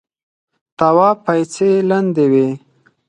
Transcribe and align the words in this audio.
تواب 0.77 1.17
پايڅې 1.25 1.69
لندې 1.89 2.25
وې. 2.31 2.47